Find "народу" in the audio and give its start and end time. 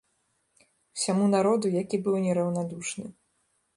1.35-1.65